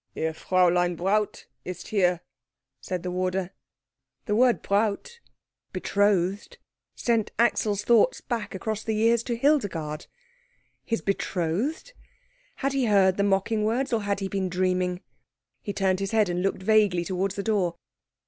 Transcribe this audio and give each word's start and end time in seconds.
"Ihr 0.15 0.33
Fräulein 0.33 0.97
Braut 0.97 1.45
ist 1.63 1.89
hier," 1.89 2.21
said 2.79 3.03
the 3.03 3.11
warder. 3.11 3.51
The 4.25 4.35
word 4.35 4.63
Braut, 4.63 5.19
betrothed, 5.73 6.57
sent 6.95 7.31
Axel's 7.37 7.83
thoughts 7.83 8.19
back 8.19 8.55
across 8.55 8.81
the 8.81 8.95
years 8.95 9.21
to 9.21 9.35
Hildegard. 9.37 10.07
His 10.83 11.03
betrothed? 11.03 11.93
Had 12.55 12.73
he 12.73 12.85
heard 12.87 13.17
the 13.17 13.23
mocking 13.23 13.63
words, 13.63 13.93
or 13.93 14.01
had 14.01 14.21
he 14.21 14.27
been 14.27 14.49
dreaming? 14.49 15.01
He 15.61 15.71
turned 15.71 15.99
his 15.99 16.09
head 16.13 16.29
and 16.29 16.41
looked 16.41 16.63
vaguely 16.63 17.05
towards 17.05 17.35
the 17.35 17.43
door. 17.43 17.75